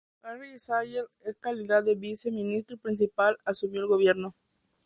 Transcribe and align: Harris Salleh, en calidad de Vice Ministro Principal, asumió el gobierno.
Harris 0.23 0.63
Salleh, 0.63 1.03
en 1.25 1.33
calidad 1.39 1.83
de 1.83 1.93
Vice 1.93 2.31
Ministro 2.31 2.75
Principal, 2.75 3.37
asumió 3.45 3.81
el 3.81 3.85
gobierno. 3.87 4.33